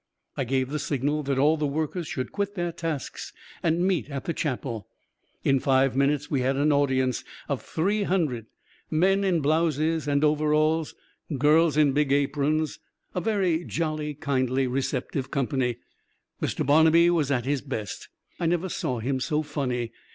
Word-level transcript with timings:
I 0.35 0.45
gave 0.45 0.71
the 0.71 0.79
signal 0.79 1.21
that 1.21 1.37
all 1.37 1.57
the 1.57 1.67
workers 1.67 2.07
should 2.07 2.31
quit 2.31 2.55
their 2.55 2.71
tasks 2.71 3.33
and 3.61 3.85
meet 3.85 4.09
at 4.09 4.25
the 4.25 4.33
Chapel. 4.33 4.87
In 5.43 5.59
five 5.59 5.95
minutes 5.95 6.31
we 6.31 6.41
had 6.41 6.55
an 6.55 6.71
audience 6.71 7.23
of 7.47 7.61
three 7.61 8.01
hundred 8.01 8.47
men 8.89 9.23
in 9.23 9.41
blouses 9.41 10.07
and 10.07 10.23
overalls, 10.23 10.95
girls 11.37 11.77
in 11.77 11.91
big 11.93 12.11
aprons 12.11 12.79
a 13.13 13.21
very 13.21 13.63
jolly, 13.63 14.15
kindly, 14.15 14.65
receptive 14.65 15.29
company. 15.29 15.77
Mr. 16.41 16.65
Barnabee 16.65 17.11
was 17.11 17.29
at 17.29 17.45
his 17.45 17.61
best 17.61 18.09
I 18.39 18.47
never 18.47 18.69
saw 18.69 18.97
him 18.97 19.19
so 19.19 19.43
funny. 19.43 19.91